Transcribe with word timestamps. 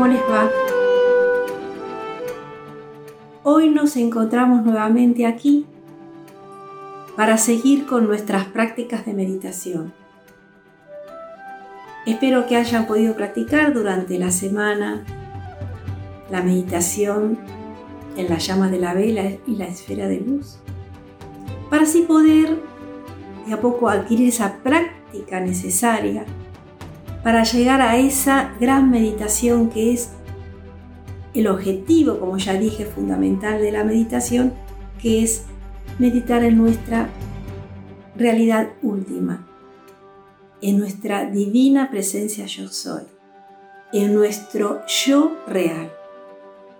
¿cómo 0.00 0.14
les 0.14 0.22
va? 0.22 0.50
Hoy 3.42 3.68
nos 3.68 3.98
encontramos 3.98 4.64
nuevamente 4.64 5.26
aquí 5.26 5.66
para 7.16 7.36
seguir 7.36 7.84
con 7.84 8.06
nuestras 8.06 8.46
prácticas 8.46 9.04
de 9.04 9.12
meditación. 9.12 9.92
Espero 12.06 12.46
que 12.46 12.56
hayan 12.56 12.86
podido 12.86 13.14
practicar 13.14 13.74
durante 13.74 14.18
la 14.18 14.30
semana 14.30 15.04
la 16.30 16.40
meditación 16.40 17.38
en 18.16 18.30
la 18.30 18.38
llama 18.38 18.70
de 18.70 18.78
la 18.78 18.94
vela 18.94 19.24
y 19.46 19.56
la 19.56 19.66
esfera 19.66 20.08
de 20.08 20.20
luz, 20.20 20.60
para 21.68 21.82
así 21.82 22.04
poder 22.08 22.56
de 23.46 23.52
a 23.52 23.60
poco 23.60 23.90
adquirir 23.90 24.30
esa 24.30 24.62
práctica 24.62 25.40
necesaria 25.40 26.24
para 27.22 27.44
llegar 27.44 27.80
a 27.82 27.98
esa 27.98 28.54
gran 28.60 28.90
meditación 28.90 29.68
que 29.70 29.92
es 29.92 30.10
el 31.34 31.46
objetivo, 31.46 32.18
como 32.18 32.38
ya 32.38 32.54
dije, 32.54 32.84
fundamental 32.84 33.60
de 33.60 33.72
la 33.72 33.84
meditación, 33.84 34.54
que 35.00 35.22
es 35.22 35.44
meditar 35.98 36.42
en 36.44 36.56
nuestra 36.56 37.08
realidad 38.16 38.70
última, 38.82 39.46
en 40.60 40.78
nuestra 40.78 41.26
divina 41.26 41.90
presencia 41.90 42.46
yo 42.46 42.68
soy, 42.68 43.02
en 43.92 44.14
nuestro 44.14 44.82
yo 44.86 45.36
real, 45.46 45.92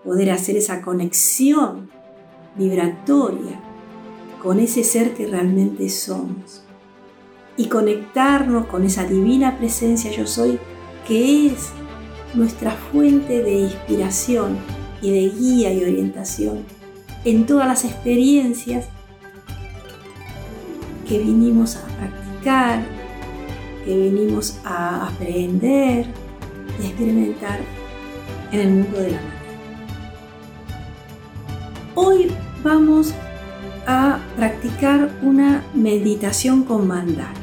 poder 0.03 0.31
hacer 0.31 0.57
esa 0.57 0.81
conexión 0.81 1.89
vibratoria 2.55 3.59
con 4.41 4.59
ese 4.59 4.83
ser 4.83 5.13
que 5.13 5.27
realmente 5.27 5.87
somos 5.89 6.63
y 7.61 7.67
conectarnos 7.67 8.65
con 8.65 8.85
esa 8.85 9.05
divina 9.05 9.59
presencia 9.59 10.09
yo 10.11 10.25
soy 10.25 10.57
que 11.07 11.45
es 11.45 11.69
nuestra 12.33 12.71
fuente 12.71 13.43
de 13.43 13.51
inspiración 13.51 14.57
y 14.99 15.11
de 15.11 15.29
guía 15.29 15.71
y 15.71 15.83
orientación 15.83 16.65
en 17.23 17.45
todas 17.45 17.67
las 17.67 17.85
experiencias 17.85 18.87
que 21.07 21.19
vinimos 21.19 21.75
a 21.75 21.81
practicar, 21.81 22.81
que 23.85 23.95
vinimos 23.95 24.57
a 24.65 25.09
aprender 25.09 26.07
y 26.81 26.87
experimentar 26.87 27.59
en 28.51 28.59
el 28.59 28.69
mundo 28.71 28.97
de 28.97 29.11
la 29.11 29.17
mente. 29.17 29.35
Hoy 31.93 32.31
vamos 32.63 33.13
a 33.85 34.17
practicar 34.35 35.11
una 35.21 35.63
meditación 35.75 36.63
con 36.63 36.87
mandalas. 36.87 37.40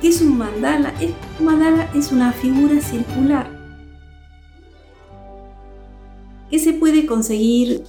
¿Qué 0.00 0.08
es 0.08 0.22
un 0.22 0.38
mandala? 0.38 0.94
Un 1.40 1.44
mandala 1.44 1.90
es 1.92 2.12
una 2.12 2.32
figura 2.32 2.80
circular 2.80 3.58
que 6.48 6.58
se 6.60 6.72
puede 6.72 7.04
conseguir 7.04 7.82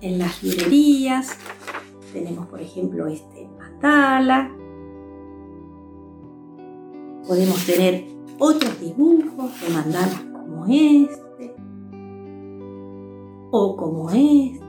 en 0.00 0.18
las 0.18 0.42
librerías. 0.42 1.38
Tenemos, 2.12 2.48
por 2.48 2.60
ejemplo, 2.60 3.06
este 3.06 3.48
mandala. 3.58 4.50
Podemos 7.26 7.64
tener 7.64 8.06
otros 8.38 8.80
dibujos 8.80 9.60
de 9.60 9.68
mandalas 9.68 10.20
como 10.32 10.66
este 10.66 11.54
o 13.52 13.76
como 13.76 14.10
este. 14.10 14.60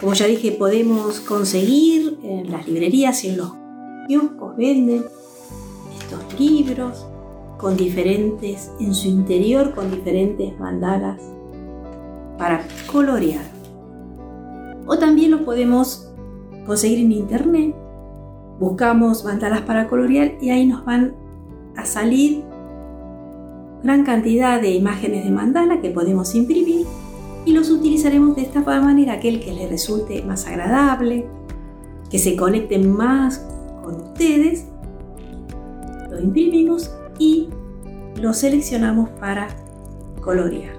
Como 0.00 0.14
ya 0.14 0.26
dije, 0.26 0.52
podemos 0.52 1.20
conseguir 1.20 2.18
en 2.22 2.50
las 2.50 2.66
librerías 2.66 3.22
y 3.24 3.28
en 3.28 3.36
los 3.36 3.65
kioscos 4.06 4.56
venden 4.56 5.04
estos 5.98 6.40
libros 6.40 7.06
con 7.58 7.76
diferentes, 7.76 8.70
en 8.80 8.94
su 8.94 9.08
interior 9.08 9.74
con 9.74 9.90
diferentes 9.90 10.58
mandalas 10.58 11.20
para 12.38 12.62
colorear. 12.90 13.44
O 14.86 14.98
también 14.98 15.30
lo 15.30 15.44
podemos 15.44 16.10
conseguir 16.66 17.00
en 17.00 17.12
internet. 17.12 17.74
Buscamos 18.60 19.24
mandalas 19.24 19.62
para 19.62 19.88
colorear 19.88 20.34
y 20.40 20.50
ahí 20.50 20.66
nos 20.66 20.84
van 20.84 21.14
a 21.76 21.84
salir 21.84 22.44
gran 23.82 24.04
cantidad 24.04 24.60
de 24.60 24.70
imágenes 24.70 25.24
de 25.24 25.30
mandala 25.30 25.80
que 25.80 25.90
podemos 25.90 26.34
imprimir 26.34 26.86
y 27.44 27.52
los 27.52 27.70
utilizaremos 27.70 28.34
de 28.36 28.42
esta 28.42 28.60
manera 28.60 29.14
aquel 29.14 29.40
que 29.40 29.52
les 29.52 29.70
resulte 29.70 30.22
más 30.22 30.46
agradable, 30.46 31.26
que 32.10 32.18
se 32.18 32.36
conecte 32.36 32.78
más 32.78 33.46
con 33.86 34.02
ustedes. 34.02 34.66
Lo 36.10 36.20
imprimimos 36.20 36.90
y 37.20 37.48
lo 38.20 38.34
seleccionamos 38.34 39.08
para 39.20 39.46
colorear. 40.20 40.74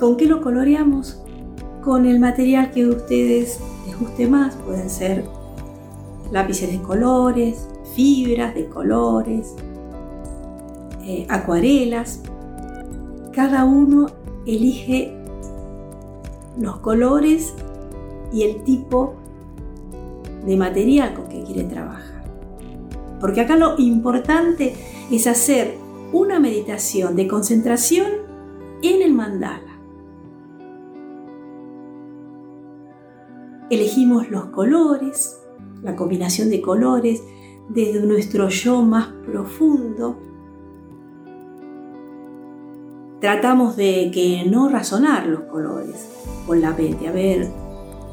¿Con 0.00 0.16
qué 0.16 0.24
lo 0.24 0.40
coloreamos? 0.40 1.22
Con 1.84 2.06
el 2.06 2.20
material 2.20 2.70
que 2.70 2.84
a 2.84 2.88
ustedes 2.88 3.60
les 3.86 4.00
guste 4.00 4.26
más. 4.26 4.54
Pueden 4.56 4.88
ser 4.88 5.24
lápices 6.32 6.72
de 6.72 6.80
colores, 6.80 7.68
fibras 7.94 8.54
de 8.54 8.66
colores, 8.66 9.54
eh, 11.02 11.26
acuarelas. 11.28 12.22
Cada 13.34 13.66
uno 13.66 14.06
elige 14.46 15.14
los 16.58 16.78
colores 16.78 17.52
y 18.32 18.42
el 18.42 18.62
tipo 18.62 19.17
de 20.48 20.56
material 20.56 21.12
con 21.12 21.28
que 21.28 21.42
quiere 21.42 21.64
trabajar. 21.64 22.24
Porque 23.20 23.42
acá 23.42 23.56
lo 23.56 23.74
importante 23.78 24.74
es 25.10 25.26
hacer 25.26 25.76
una 26.12 26.40
meditación 26.40 27.16
de 27.16 27.28
concentración 27.28 28.06
en 28.82 29.02
el 29.02 29.12
mandala. 29.12 29.78
Elegimos 33.68 34.30
los 34.30 34.46
colores, 34.46 35.38
la 35.82 35.94
combinación 35.94 36.48
de 36.48 36.62
colores 36.62 37.22
desde 37.68 38.00
nuestro 38.06 38.48
yo 38.48 38.80
más 38.80 39.08
profundo. 39.26 40.18
Tratamos 43.20 43.76
de 43.76 44.10
que 44.14 44.46
no 44.48 44.70
razonar 44.70 45.26
los 45.26 45.42
colores 45.42 46.08
con 46.46 46.62
la 46.62 46.70
mente, 46.70 47.06
a 47.06 47.12
ver, 47.12 47.50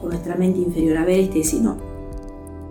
con 0.01 0.09
nuestra 0.09 0.35
mente 0.35 0.59
inferior, 0.59 0.97
a 0.97 1.05
ver 1.05 1.21
este, 1.21 1.45
sino 1.45 1.94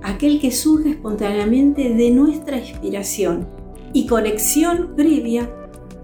aquel 0.05 0.39
que 0.39 0.53
surge 0.53 0.91
espontáneamente 0.91 1.95
de 1.95 2.11
nuestra 2.11 2.59
inspiración 2.59 3.49
y 3.95 4.07
conexión 4.07 4.93
previa 4.95 5.51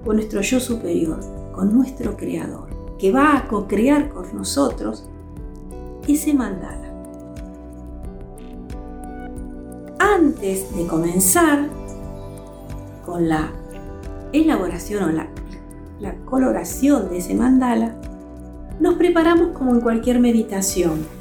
con 0.04 0.16
nuestro 0.16 0.40
yo 0.40 0.58
superior, 0.58 1.20
con 1.52 1.74
nuestro 1.74 2.16
creador, 2.16 2.70
que 2.98 3.12
va 3.12 3.36
a 3.36 3.46
co-crear 3.46 4.08
con 4.08 4.34
nosotros 4.34 5.06
ese 6.08 6.32
mandala. 6.32 6.88
Antes 9.98 10.74
de 10.74 10.86
comenzar 10.86 11.68
con 13.04 13.28
la 13.28 13.52
elaboración 14.32 15.04
o 15.04 15.12
la, 15.12 15.28
la 16.00 16.14
coloración 16.24 17.10
de 17.10 17.18
ese 17.18 17.34
mandala, 17.34 18.00
nos 18.80 18.94
preparamos 18.94 19.48
como 19.48 19.74
en 19.74 19.82
cualquier 19.82 20.20
meditación. 20.20 21.19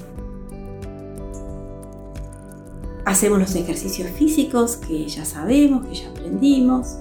Hacemos 3.10 3.40
los 3.40 3.56
ejercicios 3.56 4.12
físicos 4.12 4.78
que 4.78 5.08
ya 5.08 5.26
sabemos, 5.26 5.84
que 5.88 5.96
ya 5.96 6.10
aprendimos. 6.10 7.00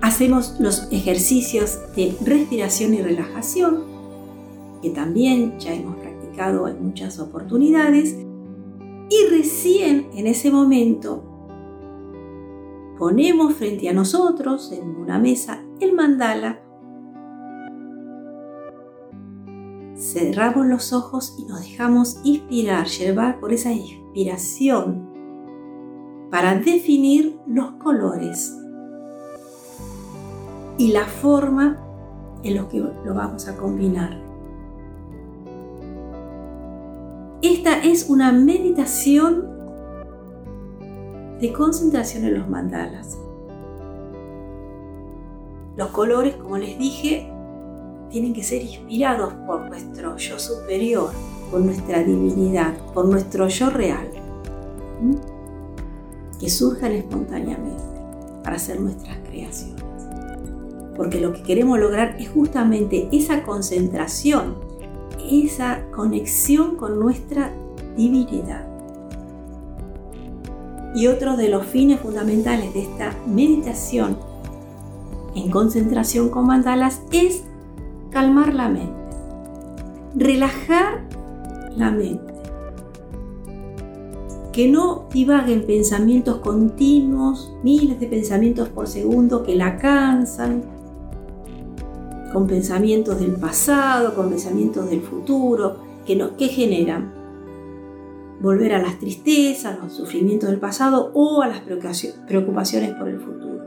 Hacemos 0.00 0.54
los 0.60 0.86
ejercicios 0.92 1.80
de 1.96 2.16
respiración 2.24 2.94
y 2.94 3.02
relajación, 3.02 3.82
que 4.80 4.90
también 4.90 5.58
ya 5.58 5.74
hemos 5.74 5.96
en 6.36 6.84
muchas 6.84 7.20
oportunidades 7.20 8.16
y 9.08 9.30
recién 9.30 10.08
en 10.14 10.26
ese 10.26 10.50
momento 10.50 11.22
ponemos 12.98 13.54
frente 13.54 13.88
a 13.88 13.92
nosotros 13.92 14.72
en 14.72 14.96
una 14.96 15.18
mesa 15.18 15.62
el 15.80 15.92
mandala, 15.92 16.60
cerramos 19.96 20.66
los 20.66 20.92
ojos 20.92 21.34
y 21.38 21.44
nos 21.44 21.60
dejamos 21.60 22.20
inspirar, 22.24 22.86
llevar 22.86 23.40
por 23.40 23.52
esa 23.52 23.72
inspiración 23.72 25.08
para 26.30 26.56
definir 26.56 27.38
los 27.46 27.72
colores 27.72 28.56
y 30.78 30.92
la 30.92 31.04
forma 31.04 31.78
en 32.42 32.56
los 32.56 32.66
que 32.66 32.80
lo 32.80 33.14
vamos 33.14 33.46
a 33.48 33.56
combinar. 33.56 34.20
Esta 37.40 37.82
es 37.82 38.08
una 38.08 38.32
meditación 38.32 39.48
de 41.40 41.52
concentración 41.52 42.24
en 42.24 42.38
los 42.38 42.48
mandalas. 42.48 43.18
Los 45.76 45.88
colores, 45.88 46.36
como 46.36 46.56
les 46.56 46.78
dije, 46.78 47.33
tienen 48.14 48.32
que 48.32 48.44
ser 48.44 48.62
inspirados 48.62 49.34
por 49.44 49.68
nuestro 49.68 50.16
yo 50.16 50.38
superior, 50.38 51.10
por 51.50 51.60
nuestra 51.62 52.00
divinidad, 52.04 52.72
por 52.94 53.06
nuestro 53.06 53.48
yo 53.48 53.70
real. 53.70 54.08
Que 56.38 56.48
surjan 56.48 56.92
espontáneamente 56.92 57.82
para 58.44 58.54
hacer 58.54 58.80
nuestras 58.80 59.18
creaciones. 59.28 59.82
Porque 60.96 61.20
lo 61.20 61.32
que 61.32 61.42
queremos 61.42 61.76
lograr 61.80 62.14
es 62.20 62.28
justamente 62.28 63.08
esa 63.10 63.42
concentración, 63.42 64.58
esa 65.28 65.82
conexión 65.90 66.76
con 66.76 67.00
nuestra 67.00 67.50
divinidad. 67.96 68.64
Y 70.94 71.08
otro 71.08 71.36
de 71.36 71.48
los 71.48 71.66
fines 71.66 71.98
fundamentales 71.98 72.72
de 72.74 72.82
esta 72.82 73.12
meditación 73.26 74.16
en 75.34 75.50
concentración 75.50 76.28
con 76.28 76.46
mandalas 76.46 77.00
es 77.10 77.42
calmar 78.14 78.54
la 78.54 78.68
mente, 78.68 78.94
relajar 80.14 81.02
la 81.76 81.90
mente, 81.90 82.32
que 84.52 84.68
no 84.68 85.08
divaguen 85.12 85.66
pensamientos 85.66 86.38
continuos, 86.38 87.52
miles 87.64 87.98
de 87.98 88.06
pensamientos 88.06 88.68
por 88.68 88.86
segundo 88.86 89.42
que 89.42 89.56
la 89.56 89.78
cansan, 89.78 90.62
con 92.32 92.46
pensamientos 92.46 93.18
del 93.18 93.32
pasado, 93.32 94.14
con 94.14 94.28
pensamientos 94.28 94.88
del 94.88 95.02
futuro, 95.02 95.78
que, 96.06 96.14
no, 96.14 96.36
que 96.36 96.46
generan 96.46 97.12
volver 98.40 98.74
a 98.74 98.78
las 98.80 99.00
tristezas, 99.00 99.76
los 99.82 99.92
sufrimientos 99.92 100.50
del 100.50 100.60
pasado 100.60 101.10
o 101.14 101.42
a 101.42 101.48
las 101.48 101.62
preocupaciones 101.62 102.92
por 102.92 103.08
el 103.08 103.18
futuro. 103.18 103.64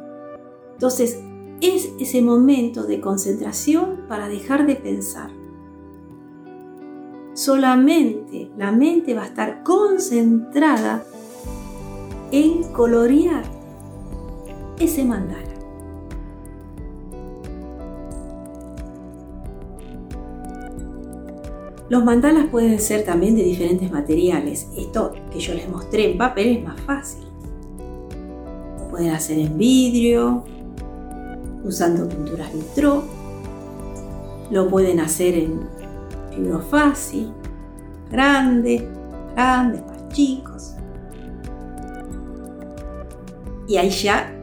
Entonces, 0.72 1.20
es 1.62 1.92
ese 2.00 2.22
momento 2.22 2.84
de 2.84 3.00
concentración 3.00 4.02
para 4.08 4.28
dejar 4.28 4.68
de 4.68 4.76
pensar. 4.76 5.32
Solamente 7.34 8.52
la 8.58 8.72
mente 8.72 9.14
va 9.14 9.24
a 9.24 9.28
estar 9.28 9.64
concentrada 9.64 11.04
en 12.32 12.64
colorear 12.74 13.44
ese 14.80 15.06
mandala. 15.06 15.48
Los 21.90 22.04
mandalas 22.04 22.48
pueden 22.48 22.80
ser 22.80 23.06
también 23.06 23.36
de 23.36 23.44
diferentes 23.44 23.90
materiales. 23.92 24.68
Esto 24.76 25.14
que 25.32 25.40
yo 25.40 25.54
les 25.54 25.70
mostré 25.70 26.12
en 26.12 26.18
papel 26.18 26.58
es 26.58 26.64
más 26.64 26.82
fácil. 26.82 27.24
Lo 28.78 28.90
pueden 28.90 29.12
hacer 29.12 29.40
en 29.40 29.58
vidrio, 29.58 30.44
usando 31.68 32.08
pinturas 32.08 32.54
vitro. 32.54 33.04
Lo 34.50 34.70
pueden 34.70 35.00
hacer 35.00 35.36
en 35.36 35.62
fibro 36.34 36.62
fácil, 36.62 37.32
grande, 38.10 38.88
grandes, 39.34 39.86
más 39.86 40.10
chicos. 40.10 40.74
Y 43.68 43.76
ahí 43.76 43.90
ya 43.90 44.34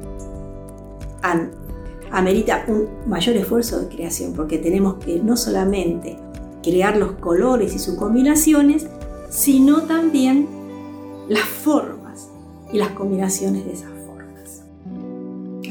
amerita 2.11 2.65
un 2.69 2.87
mayor 3.07 3.37
esfuerzo 3.37 3.81
de 3.81 3.89
creación 3.89 4.35
porque 4.35 4.59
tenemos 4.59 4.97
que 4.97 5.19
no 5.21 5.37
solamente 5.37 6.19
crear 6.63 6.97
los 6.97 7.13
colores 7.13 7.75
y 7.75 7.79
sus 7.79 7.95
combinaciones, 7.95 8.87
sino 9.31 9.83
también 9.83 10.47
las 11.29 11.45
formas 11.45 12.29
y 12.73 12.79
las 12.79 12.91
combinaciones 12.91 13.65
de 13.65 13.73
esas. 13.73 13.94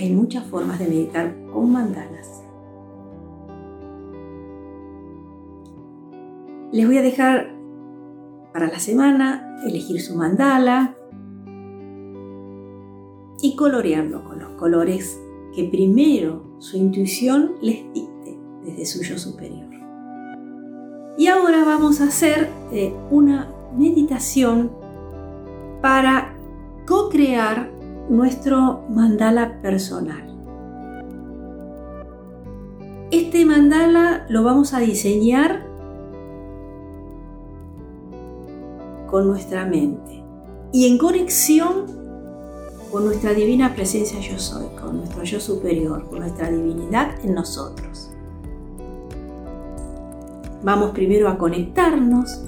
Hay 0.04 0.12
muchas 0.12 0.46
formas 0.48 0.80
de 0.80 0.88
meditar 0.88 1.34
con 1.54 1.72
mandalas. 1.72 2.44
Les 6.74 6.86
voy 6.86 6.98
a 6.98 7.02
dejar 7.02 7.56
para 8.52 8.68
la 8.68 8.80
semana 8.80 9.62
elegir 9.66 10.02
su 10.02 10.18
mandala 10.18 10.98
y 13.42 13.56
colorearlo 13.56 14.26
con 14.26 14.40
los 14.40 14.50
colores 14.60 15.22
que 15.56 15.64
primero 15.70 16.58
su 16.60 16.76
intuición 16.76 17.54
les 17.62 17.86
dicte 17.94 18.38
desde 18.66 18.86
su 18.86 19.04
yo 19.04 19.18
superior. 19.18 19.70
Y 21.18 21.28
ahora 21.28 21.64
vamos 21.64 22.02
a 22.02 22.08
hacer 22.08 22.50
eh, 22.74 22.94
una 23.10 23.54
meditación 23.78 24.70
para 25.82 26.36
co-crear 26.86 27.72
nuestro 28.14 28.84
mandala 28.90 29.60
personal. 29.64 30.22
Este 33.10 33.44
mandala 33.44 34.28
lo 34.30 34.44
vamos 34.44 34.76
a 34.76 34.80
diseñar 34.80 35.66
con 39.10 39.28
nuestra 39.28 39.66
mente 39.66 40.24
y 40.72 40.88
en 40.88 41.00
conexión 41.00 41.86
con 42.92 43.06
nuestra 43.06 43.34
divina 43.34 43.74
presencia 43.74 44.20
yo 44.20 44.38
soy, 44.38 44.68
con 44.80 44.98
nuestro 44.98 45.24
yo 45.24 45.40
superior, 45.40 46.08
con 46.08 46.20
nuestra 46.20 46.52
divinidad 46.52 47.16
en 47.24 47.34
nosotros. 47.34 48.12
Vamos 50.62 50.92
primero 50.92 51.30
a 51.30 51.40
conectarnos 51.40 52.44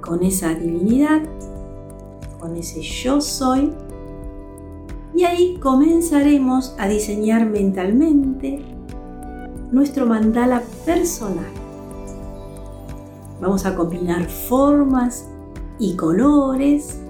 con 0.00 0.24
esa 0.24 0.52
divinidad, 0.54 1.22
con 2.40 2.56
ese 2.56 2.82
yo 2.82 3.20
soy, 3.20 3.72
y 5.18 5.24
ahí 5.24 5.58
comenzaremos 5.60 6.76
a 6.78 6.86
diseñar 6.86 7.44
mentalmente 7.44 8.60
nuestro 9.72 10.06
mandala 10.06 10.62
personal. 10.86 11.50
Vamos 13.40 13.66
a 13.66 13.74
combinar 13.74 14.28
formas 14.28 15.28
y 15.80 15.96
colores. 15.96 17.00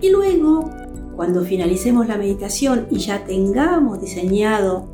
Y 0.00 0.10
luego, 0.10 0.70
cuando 1.16 1.42
finalicemos 1.42 2.06
la 2.06 2.16
meditación 2.16 2.86
y 2.88 3.00
ya 3.00 3.24
tengamos 3.24 4.00
diseñado 4.00 4.86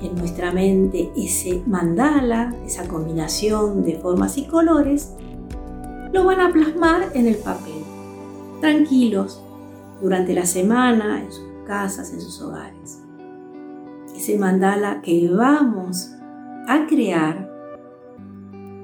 en 0.00 0.14
nuestra 0.14 0.52
mente 0.52 1.10
ese 1.16 1.60
mandala, 1.66 2.54
esa 2.64 2.86
combinación 2.86 3.82
de 3.82 3.96
formas 3.96 4.38
y 4.38 4.44
colores, 4.44 5.12
lo 6.12 6.24
van 6.24 6.38
a 6.38 6.52
plasmar 6.52 7.10
en 7.14 7.26
el 7.26 7.34
papel, 7.34 7.82
tranquilos, 8.60 9.42
durante 10.00 10.34
la 10.34 10.46
semana, 10.46 11.22
en 11.22 11.32
sus 11.32 11.46
casas, 11.66 12.12
en 12.12 12.20
sus 12.20 12.40
hogares. 12.42 13.02
Ese 14.14 14.38
mandala 14.38 15.02
que 15.02 15.28
vamos 15.30 16.12
a 16.68 16.86
crear 16.86 17.50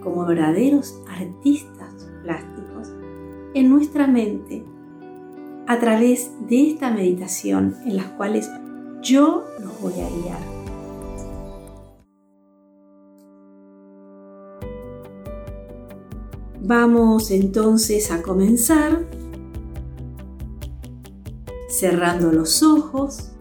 como 0.03 0.26
verdaderos 0.26 1.00
artistas 1.09 2.09
plásticos 2.23 2.92
en 3.54 3.71
nuestra 3.71 4.07
mente 4.07 4.64
a 5.66 5.78
través 5.78 6.33
de 6.49 6.71
esta 6.71 6.90
meditación 6.90 7.76
en 7.87 7.97
las 7.97 8.07
cuales 8.07 8.50
yo 9.00 9.45
los 9.61 9.81
voy 9.81 9.95
a 9.95 10.09
guiar. 10.09 10.62
Vamos 16.64 17.31
entonces 17.31 18.11
a 18.12 18.23
comenzar 18.23 19.04
cerrando 21.83 22.31
los 22.31 22.62
ojos. 22.62 23.33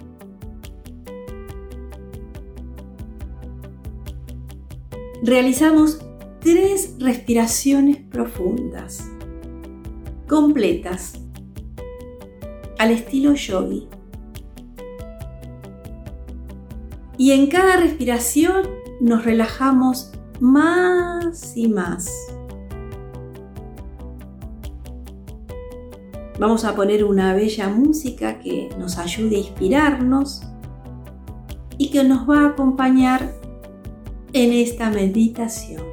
Realizamos 5.22 6.00
tres 6.40 6.96
respiraciones 6.98 7.98
profundas, 7.98 9.08
completas, 10.28 11.20
al 12.80 12.90
estilo 12.90 13.36
yogi. 13.36 13.88
Y 17.20 17.34
en 17.34 17.46
cada 17.46 17.78
respiración 17.78 18.68
nos 19.00 19.24
relajamos 19.24 20.14
más 20.40 21.56
y 21.56 21.68
más. 21.68 22.10
Vamos 26.42 26.66
a 26.66 26.76
poner 26.76 27.04
una 27.04 27.36
bella 27.36 27.70
música 27.70 28.40
que 28.40 28.68
nos 28.80 28.98
ayude 28.98 29.36
a 29.36 29.40
inspirarnos 29.42 30.42
y 31.78 31.92
que 31.92 32.04
nos 32.04 32.28
va 32.28 32.40
a 32.40 32.48
acompañar 32.48 33.32
en 34.34 34.52
esta 34.52 34.90
meditación. 34.90 35.84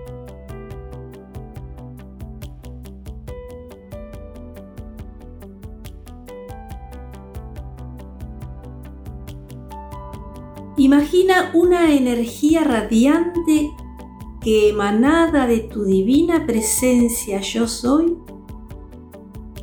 Imagina 10.79 11.51
una 11.53 11.93
energía 11.93 12.65
radiante 12.65 13.69
que 14.41 14.71
emanada 14.71 15.47
de 15.47 15.59
tu 15.59 15.85
divina 15.85 16.47
presencia 16.47 17.43
yo 17.43 17.69
soy 17.69 18.17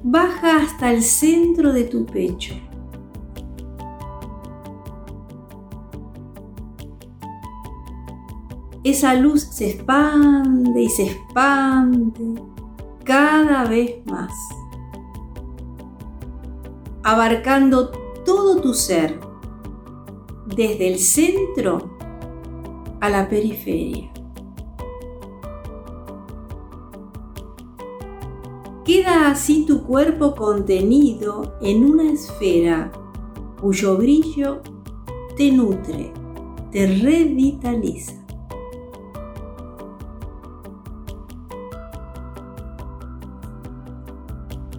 baja 0.07 0.57
hasta 0.57 0.93
el 0.93 1.01
centro 1.01 1.74
de 1.74 1.85
tu 1.85 2.05
pecho. 2.05 2.53
Esa 8.83 9.15
luz 9.15 9.41
se 9.41 9.71
expande 9.71 10.83
y 10.83 10.89
se 10.89 11.07
expande 11.07 12.39
cada 13.03 13.65
vez 13.65 14.05
más. 14.05 14.31
abarcando 17.07 17.91
todo 18.25 18.59
tu 18.62 18.74
ser, 18.74 19.19
desde 20.47 20.88
el 20.88 20.97
centro 20.97 21.95
a 23.00 23.09
la 23.09 23.29
periferia. 23.29 24.14
Queda 28.86 29.32
así 29.32 29.65
tu 29.65 29.82
cuerpo 29.82 30.36
contenido 30.36 31.56
en 31.60 31.84
una 31.86 32.12
esfera 32.12 32.92
cuyo 33.60 33.98
brillo 33.98 34.62
te 35.36 35.51
nutre, 35.51 36.13
te 36.72 36.86
revitaliza. 36.86 38.13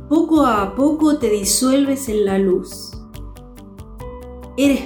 Poco 0.08 0.46
a 0.46 0.72
poco 0.76 1.18
te 1.18 1.28
disuelves 1.28 2.08
en 2.08 2.26
la 2.26 2.38
luz. 2.38 2.92
Eres 4.56 4.82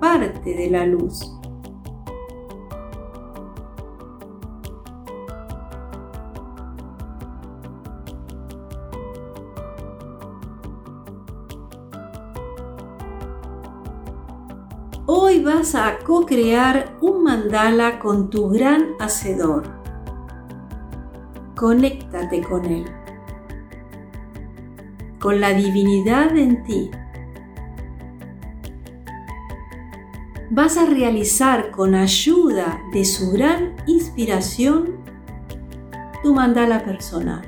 parte 0.00 0.54
de 0.54 0.70
la 0.70 0.86
luz. 0.86 1.39
Hoy 15.12 15.42
vas 15.42 15.74
a 15.74 15.98
co-crear 15.98 16.96
un 17.00 17.24
mandala 17.24 17.98
con 17.98 18.30
tu 18.30 18.48
gran 18.48 18.90
hacedor. 19.00 19.64
Conéctate 21.56 22.40
con 22.42 22.64
él, 22.64 22.84
con 25.18 25.40
la 25.40 25.50
divinidad 25.50 26.36
en 26.36 26.62
ti. 26.62 26.92
Vas 30.50 30.76
a 30.76 30.86
realizar 30.86 31.72
con 31.72 31.96
ayuda 31.96 32.80
de 32.92 33.04
su 33.04 33.32
gran 33.32 33.74
inspiración 33.88 35.00
tu 36.22 36.32
mandala 36.34 36.84
personal. 36.84 37.42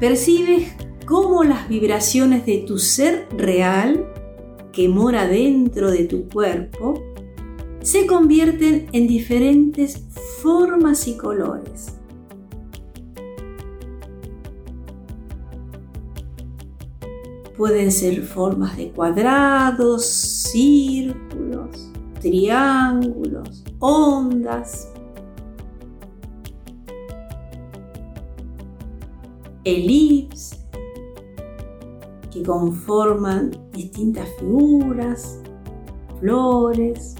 Percibes 0.00 0.72
cómo 1.06 1.44
las 1.44 1.68
vibraciones 1.68 2.46
de 2.46 2.58
tu 2.58 2.78
ser 2.78 3.28
real, 3.36 4.12
que 4.72 4.88
mora 4.88 5.26
dentro 5.26 5.90
de 5.90 6.04
tu 6.04 6.28
cuerpo, 6.28 7.02
se 7.80 8.06
convierten 8.06 8.86
en 8.92 9.06
diferentes 9.06 10.04
formas 10.42 11.08
y 11.08 11.16
colores. 11.16 11.94
Pueden 17.56 17.90
ser 17.90 18.22
formas 18.22 18.76
de 18.76 18.90
cuadrados, 18.90 20.06
círculos, 20.06 21.90
triángulos, 22.20 23.64
ondas, 23.80 24.92
elips 29.76 30.58
que 32.30 32.42
conforman 32.42 33.50
distintas 33.72 34.28
figuras, 34.38 35.40
flores. 36.20 37.14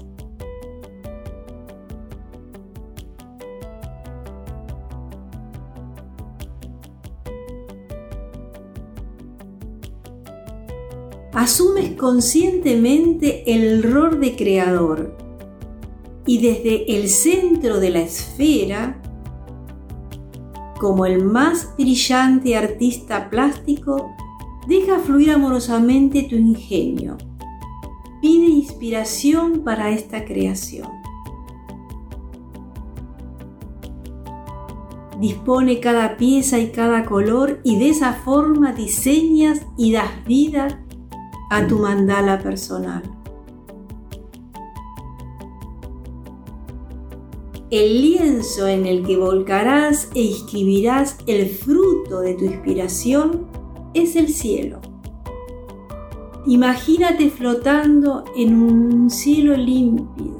Asumes 11.33 11.91
conscientemente 11.95 13.53
el 13.53 13.81
rol 13.83 14.19
de 14.19 14.35
creador 14.35 15.15
y 16.25 16.41
desde 16.41 16.95
el 16.97 17.09
centro 17.09 17.79
de 17.79 17.89
la 17.89 18.01
esfera 18.01 18.98
como 20.79 21.05
el 21.05 21.23
más 21.23 21.75
brillante 21.77 22.55
artista 22.55 23.29
plástico, 23.29 24.15
deja 24.67 24.99
fluir 24.99 25.31
amorosamente 25.31 26.23
tu 26.23 26.35
ingenio. 26.35 27.17
Pide 28.21 28.47
inspiración 28.47 29.63
para 29.63 29.91
esta 29.91 30.25
creación. 30.25 30.89
Dispone 35.19 35.81
cada 35.81 36.15
pieza 36.15 36.59
y 36.59 36.71
cada 36.71 37.05
color 37.05 37.59
y 37.65 37.77
de 37.77 37.89
esa 37.89 38.13
forma 38.13 38.71
diseñas 38.71 39.65
y 39.77 39.91
das 39.91 40.23
vida 40.25 40.81
a 41.49 41.67
tu 41.67 41.79
mandala 41.79 42.39
personal. 42.39 43.18
El 47.71 48.01
lienzo 48.01 48.67
en 48.67 48.87
el 48.87 49.05
que 49.05 49.15
volcarás 49.15 50.09
e 50.15 50.27
escribirás 50.27 51.17
el 51.27 51.47
fruto 51.49 52.21
de 52.21 52.33
tu 52.33 52.45
inspiración 52.45 53.45
es 53.93 54.15
el 54.15 54.29
cielo. 54.29 54.79
Imagínate 56.47 57.29
flotando 57.29 58.23
en 58.35 58.55
un 58.55 59.09
cielo 59.11 59.55
límpido, 59.55 60.37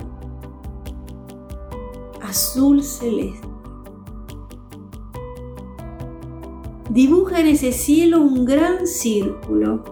azul 2.21 2.81
celeste. 2.81 3.48
Dibuja 6.89 7.41
en 7.41 7.48
ese 7.48 7.71
cielo 7.71 8.21
un 8.21 8.45
gran 8.45 8.88
círculo. 8.88 9.83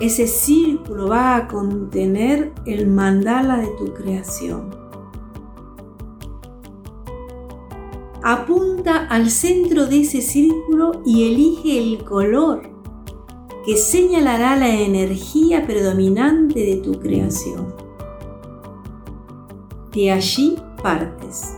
Ese 0.00 0.28
círculo 0.28 1.08
va 1.08 1.34
a 1.34 1.48
contener 1.48 2.52
el 2.66 2.86
mandala 2.86 3.56
de 3.56 3.68
tu 3.76 3.92
creación. 3.92 4.79
Apunta 8.22 9.06
al 9.06 9.30
centro 9.30 9.86
de 9.86 10.02
ese 10.02 10.20
círculo 10.20 11.02
y 11.04 11.32
elige 11.32 11.78
el 11.78 12.04
color 12.04 12.70
que 13.64 13.76
señalará 13.76 14.56
la 14.56 14.68
energía 14.68 15.66
predominante 15.66 16.60
de 16.60 16.76
tu 16.76 16.98
creación. 16.98 17.74
De 19.92 20.12
allí 20.12 20.56
partes. 20.82 21.56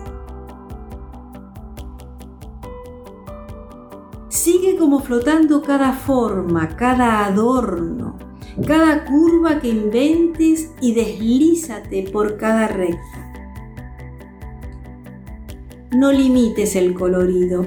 Sigue 4.28 4.76
como 4.76 5.00
flotando 5.00 5.62
cada 5.62 5.92
forma, 5.92 6.76
cada 6.76 7.26
adorno, 7.26 8.16
cada 8.66 9.04
curva 9.04 9.60
que 9.60 9.68
inventes 9.68 10.72
y 10.80 10.94
deslízate 10.94 12.10
por 12.10 12.36
cada 12.38 12.66
recta. 12.66 13.21
No 15.92 16.10
limites 16.10 16.74
el 16.74 16.94
colorido. 16.94 17.66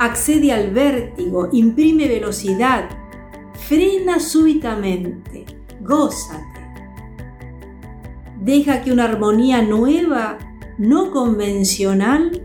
Accede 0.00 0.52
al 0.52 0.72
vértigo, 0.72 1.48
imprime 1.52 2.08
velocidad, 2.08 2.90
frena 3.54 4.18
súbitamente, 4.18 5.46
gózate. 5.80 6.42
Deja 8.40 8.82
que 8.82 8.90
una 8.92 9.04
armonía 9.04 9.62
nueva, 9.62 10.38
no 10.78 11.12
convencional, 11.12 12.42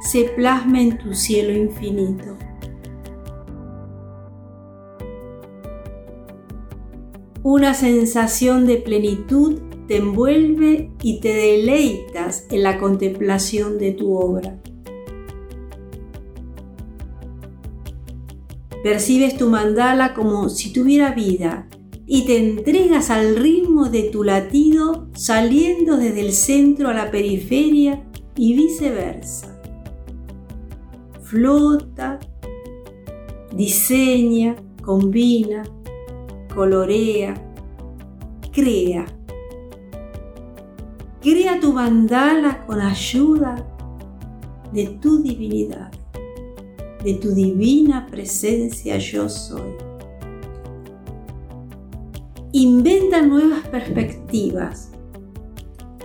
se 0.00 0.24
plasme 0.24 0.82
en 0.82 0.96
tu 0.96 1.12
cielo 1.12 1.52
infinito. 1.52 2.38
Una 7.42 7.74
sensación 7.74 8.66
de 8.66 8.78
plenitud 8.78 9.67
te 9.88 9.96
envuelve 9.96 10.90
y 11.02 11.20
te 11.20 11.32
deleitas 11.32 12.46
en 12.50 12.62
la 12.62 12.78
contemplación 12.78 13.78
de 13.78 13.92
tu 13.92 14.14
obra. 14.14 14.60
Percibes 18.82 19.36
tu 19.36 19.48
mandala 19.48 20.14
como 20.14 20.50
si 20.50 20.72
tuviera 20.72 21.12
vida 21.12 21.68
y 22.06 22.26
te 22.26 22.38
entregas 22.38 23.10
al 23.10 23.36
ritmo 23.36 23.88
de 23.88 24.04
tu 24.04 24.24
latido 24.24 25.08
saliendo 25.14 25.96
desde 25.96 26.20
el 26.20 26.32
centro 26.32 26.88
a 26.88 26.94
la 26.94 27.10
periferia 27.10 28.04
y 28.36 28.54
viceversa. 28.54 29.58
Flota, 31.22 32.20
diseña, 33.54 34.56
combina, 34.82 35.64
colorea, 36.54 37.34
crea. 38.52 39.17
Crea 41.20 41.58
tu 41.58 41.72
mandala 41.72 42.64
con 42.64 42.80
ayuda 42.80 43.66
de 44.72 44.86
tu 45.00 45.20
divinidad, 45.20 45.90
de 47.02 47.14
tu 47.14 47.30
divina 47.34 48.06
presencia 48.06 48.98
yo 48.98 49.28
soy. 49.28 49.74
Inventa 52.52 53.20
nuevas 53.22 53.66
perspectivas. 53.66 54.92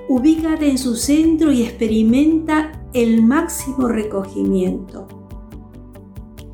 Ubícate 0.09 0.69
en 0.69 0.79
su 0.79 0.95
centro 0.95 1.51
y 1.51 1.61
experimenta 1.61 2.71
el 2.93 3.21
máximo 3.21 3.87
recogimiento. 3.87 5.07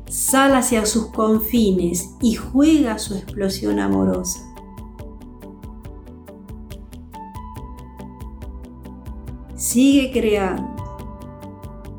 Sal 0.06 0.54
hacia 0.54 0.84
sus 0.84 1.06
confines 1.06 2.10
y 2.20 2.34
juega 2.34 2.98
su 2.98 3.14
explosión 3.14 3.78
amorosa. 3.78 4.49
Sigue 9.70 10.10
creando. 10.10 10.82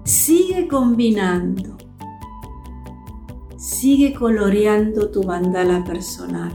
Sigue 0.03 0.67
combinando. 0.67 1.77
Sigue 3.55 4.11
coloreando 4.11 5.09
tu 5.09 5.23
mandala 5.23 5.81
personal. 5.81 6.51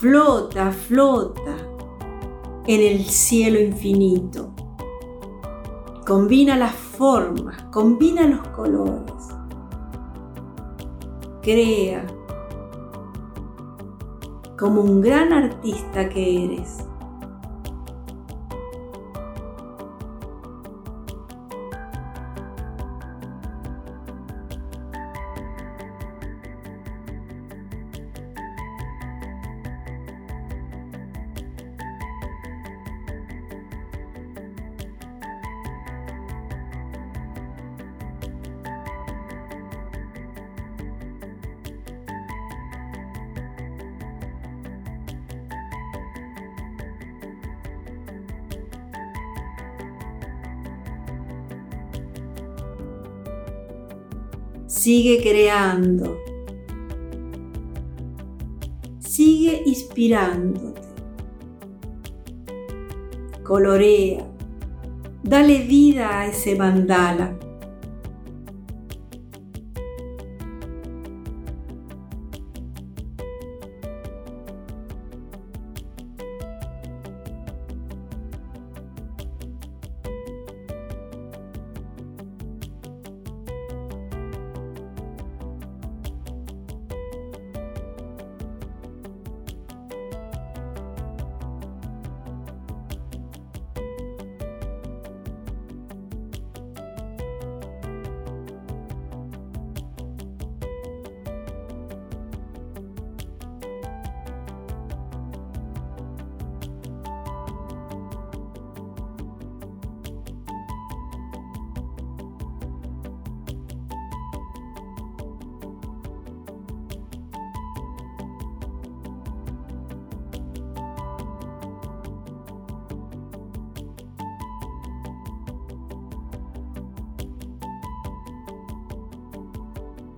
Flota, 0.00 0.72
flota 0.72 1.56
en 2.66 2.80
el 2.80 3.04
cielo 3.04 3.60
infinito. 3.60 4.50
Combina 6.06 6.56
las 6.56 6.72
formas, 6.72 7.62
combina 7.64 8.26
los 8.26 8.48
colores. 8.48 9.28
Crea 11.42 12.06
como 14.58 14.80
un 14.80 15.02
gran 15.02 15.34
artista 15.34 16.08
que 16.08 16.44
eres. 16.46 16.78
Sigue 54.80 55.20
creando. 55.20 56.16
Sigue 58.98 59.60
inspirándote. 59.66 60.80
Colorea. 63.42 64.26
Dale 65.22 65.58
vida 65.64 66.20
a 66.20 66.26
ese 66.28 66.56
mandala. 66.56 67.38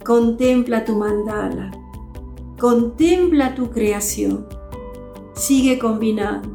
Contempla 0.05 0.85
tu 0.85 0.97
mandala. 0.97 1.71
Contempla 2.59 3.55
tu 3.55 3.71
creación. 3.71 4.47
Sigue 5.33 5.79
combinando. 5.79 6.49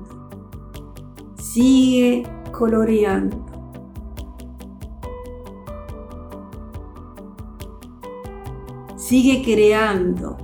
Sigue 1.37 2.23
coloreando. 2.51 3.45
Sigue 8.97 9.41
creando 9.41 10.35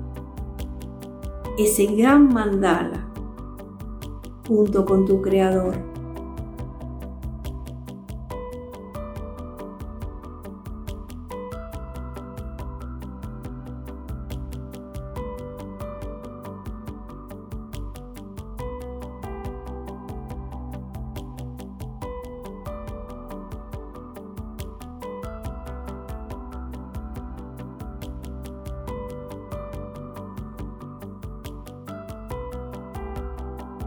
ese 1.58 1.86
gran 1.88 2.34
mandala 2.34 3.06
junto 4.48 4.86
con 4.86 5.06
tu 5.06 5.22
creador. 5.22 5.93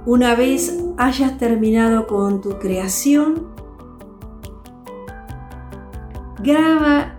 Una 0.07 0.37
vez 0.37 0.73
hayas 0.99 1.37
terminado 1.37 2.07
con 2.07 2.41
tu 2.41 2.61
creación, 2.61 3.49
graba, 6.45 7.19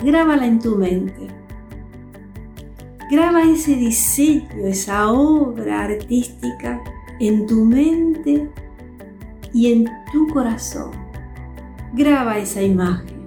grábala 0.00 0.46
en 0.46 0.60
tu 0.60 0.76
mente. 0.76 1.26
Graba 3.10 3.42
ese 3.42 3.74
diseño, 3.74 4.64
esa 4.64 5.10
obra 5.10 5.82
artística 5.82 6.80
en 7.18 7.46
tu 7.48 7.64
mente 7.64 8.48
y 9.52 9.72
en 9.72 9.90
tu 10.12 10.28
corazón. 10.28 10.92
Graba 11.94 12.38
esa 12.38 12.62
imagen 12.62 13.26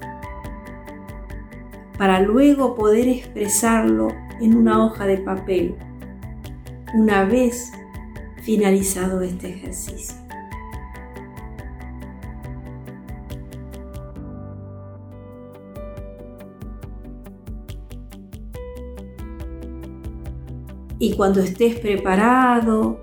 para 1.98 2.22
luego 2.22 2.74
poder 2.74 3.10
expresarlo 3.10 4.08
en 4.40 4.56
una 4.56 4.86
hoja 4.86 5.06
de 5.06 5.18
papel 5.18 5.76
una 6.94 7.26
vez 7.26 7.74
finalizado 8.48 9.20
este 9.24 9.50
ejercicio. 9.50 10.16
Y 20.98 21.14
cuando 21.18 21.42
estés 21.42 21.78
preparado 21.82 23.02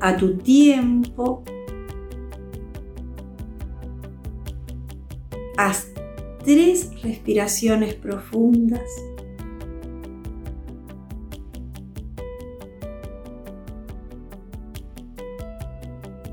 a 0.00 0.16
tu 0.16 0.38
tiempo, 0.38 1.44
haz 5.58 5.88
tres 6.42 6.90
respiraciones 7.02 7.92
profundas. 7.96 8.80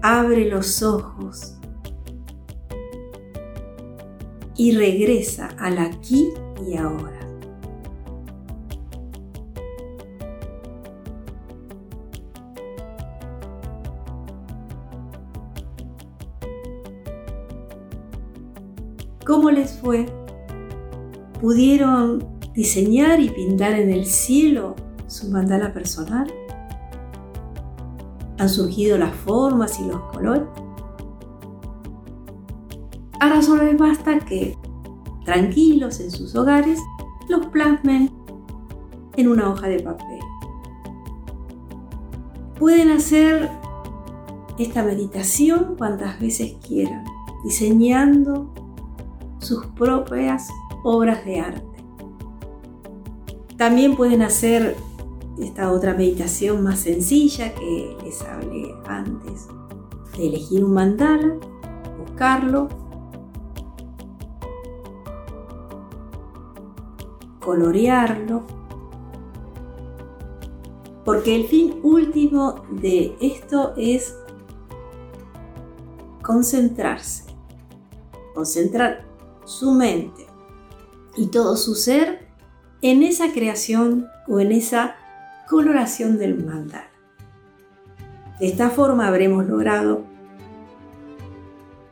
Abre 0.06 0.50
los 0.50 0.84
ojos 0.84 1.56
y 4.58 4.76
regresa 4.76 5.56
al 5.58 5.78
aquí 5.78 6.28
y 6.68 6.76
ahora. 6.76 7.22
¿Cómo 19.26 19.52
les 19.52 19.72
fue? 19.72 20.06
¿Pudieron 21.39 22.28
diseñar 22.54 23.22
y 23.22 23.30
pintar 23.30 23.80
en 23.80 23.89
el 23.89 24.06
cielo 24.06 24.76
su 25.08 25.30
mandala 25.30 25.72
personal? 25.72 26.30
¿Han 28.44 28.50
surgido 28.50 28.98
las 28.98 29.16
formas 29.16 29.80
y 29.80 29.86
los 29.86 30.02
colores? 30.12 30.44
Ahora 33.22 33.42
solo 33.42 33.64
les 33.64 33.78
basta 33.78 34.20
que, 34.20 34.58
tranquilos 35.24 36.02
en 36.02 36.12
sus 36.12 36.36
hogares, 36.36 36.78
los 37.30 37.46
plasmen 37.46 38.12
en 39.16 39.30
una 39.30 39.50
hoja 39.50 39.70
de 39.70 39.80
papel. 39.80 40.20
Pueden 42.60 42.92
hacer 42.92 43.50
esta 44.60 44.84
meditación 44.84 45.76
cuantas 45.78 46.20
veces 46.20 46.58
quieran, 46.68 47.06
diseñando 47.46 48.54
sus 49.40 49.66
propias 49.68 50.50
obras 50.84 51.24
de 51.24 51.40
arte. 51.40 51.78
También 53.56 53.96
pueden 53.96 54.22
hacer 54.22 54.76
esta 55.39 55.72
otra 55.72 55.93
meditación 55.93 56.63
más 56.63 56.80
sencilla 56.80 57.54
que 57.56 57.98
les 58.04 58.22
hablé 58.22 58.76
antes, 58.86 59.48
de 60.15 60.28
elegir 60.28 60.63
un 60.63 60.74
mandala, 60.74 61.36
buscarlo, 61.98 62.69
colorearlo, 67.39 68.43
porque 71.04 71.36
el 71.36 71.48
fin 71.48 71.80
último 71.84 72.63
de 72.72 73.15
esto 73.19 73.74
es 73.76 74.15
concentrarse, 76.22 77.26
concentrar 78.34 79.06
su 79.46 79.72
mente 79.72 80.26
y 81.17 81.28
todo 81.28 81.58
su 81.58 81.76
ser 81.76 82.30
en 82.82 83.04
esa 83.04 83.34
creación 83.34 84.08
o 84.28 84.39
en 84.39 84.52
esa 84.52 84.96
coloración 85.48 86.18
del 86.18 86.44
mandala. 86.44 86.90
De 88.40 88.48
esta 88.48 88.70
forma 88.70 89.08
habremos 89.08 89.48
logrado 89.48 90.04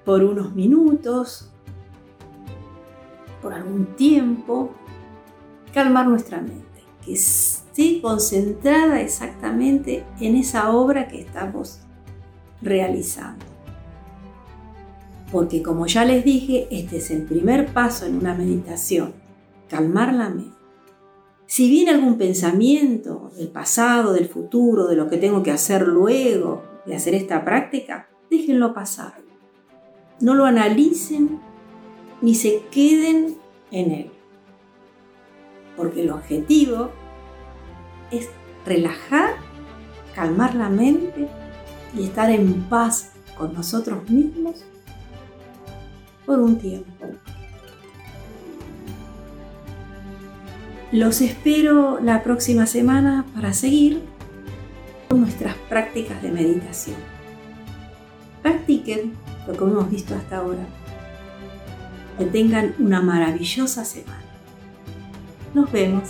por 0.05 0.23
unos 0.23 0.55
minutos, 0.55 1.51
por 3.41 3.53
algún 3.53 3.85
tiempo, 3.95 4.71
calmar 5.73 6.07
nuestra 6.07 6.41
mente, 6.41 6.83
que 7.05 7.13
esté 7.13 8.01
concentrada 8.01 9.01
exactamente 9.01 10.03
en 10.19 10.35
esa 10.35 10.71
obra 10.71 11.07
que 11.07 11.21
estamos 11.21 11.79
realizando 12.61 13.51
porque 15.31 15.63
como 15.63 15.87
ya 15.87 16.03
les 16.03 16.25
dije, 16.25 16.67
este 16.69 16.97
es 16.97 17.09
el 17.09 17.23
primer 17.23 17.67
paso 17.73 18.05
en 18.05 18.17
una 18.17 18.35
meditación, 18.35 19.13
calmar 19.69 20.13
la 20.13 20.29
mente. 20.29 20.60
Si 21.51 21.69
viene 21.69 21.91
algún 21.91 22.17
pensamiento 22.17 23.29
del 23.35 23.49
pasado, 23.49 24.13
del 24.13 24.29
futuro, 24.29 24.87
de 24.87 24.95
lo 24.95 25.09
que 25.09 25.17
tengo 25.17 25.43
que 25.43 25.51
hacer 25.51 25.85
luego 25.85 26.63
de 26.85 26.95
hacer 26.95 27.13
esta 27.13 27.43
práctica, 27.43 28.07
déjenlo 28.29 28.73
pasar. 28.73 29.15
No 30.21 30.33
lo 30.33 30.45
analicen 30.45 31.41
ni 32.21 32.35
se 32.35 32.61
queden 32.71 33.35
en 33.69 33.91
él. 33.91 34.11
Porque 35.75 36.03
el 36.03 36.11
objetivo 36.11 36.91
es 38.11 38.29
relajar, 38.65 39.31
calmar 40.15 40.55
la 40.55 40.69
mente 40.69 41.27
y 41.93 42.03
estar 42.03 42.31
en 42.31 42.63
paz 42.69 43.11
con 43.37 43.53
nosotros 43.53 44.09
mismos 44.09 44.63
por 46.25 46.39
un 46.39 46.57
tiempo. 46.57 47.07
Los 50.91 51.21
espero 51.21 52.01
la 52.01 52.21
próxima 52.21 52.65
semana 52.65 53.25
para 53.33 53.53
seguir 53.53 54.01
con 55.07 55.21
nuestras 55.21 55.55
prácticas 55.69 56.21
de 56.21 56.31
meditación. 56.31 56.97
Practiquen 58.41 59.13
lo 59.47 59.53
que 59.53 59.63
hemos 59.63 59.89
visto 59.89 60.13
hasta 60.15 60.37
ahora. 60.37 60.65
Que 62.17 62.25
tengan 62.25 62.75
una 62.77 63.01
maravillosa 63.01 63.85
semana. 63.85 64.21
Nos 65.53 65.71
vemos. 65.71 66.09